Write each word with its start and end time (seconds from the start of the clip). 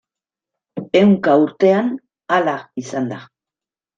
Ehunka 1.01 1.35
urtean 1.41 1.91
hala 2.37 2.57
izan 2.85 3.13
da. 3.15 3.23